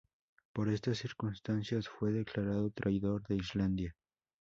Por 0.51 0.67
estas 0.69 0.97
circunstancias 0.97 1.87
fue 1.87 2.11
declarado 2.11 2.71
traidor 2.71 3.21
de 3.27 3.35
Islandia. 3.35 3.95